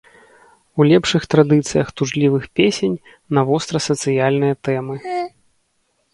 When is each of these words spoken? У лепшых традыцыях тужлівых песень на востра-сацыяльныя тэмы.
У 0.79 0.85
лепшых 0.91 1.27
традыцыях 1.33 1.91
тужлівых 2.01 2.43
песень 2.61 2.97
на 3.39 3.45
востра-сацыяльныя 3.51 4.55
тэмы. 4.69 4.95